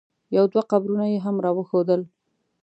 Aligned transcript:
یو 0.35 0.45
دوه 0.51 0.63
قبرونه 0.71 1.05
یې 1.11 1.17
هم 1.25 1.35
را 1.43 1.51
وښودل. 1.55 2.01